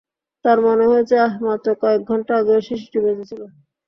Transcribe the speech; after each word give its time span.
তাঁর 0.45 0.57
মনে 0.65 0.85
হয়েছে, 0.87 1.15
আহ্, 1.19 1.37
মাত্র 1.45 1.67
কয়েক 1.81 2.01
ঘণ্টা 2.09 2.33
আগেও 2.39 2.59
শিশুটি 2.67 2.97
বেঁচে 3.03 3.25
ছিল। 3.29 3.41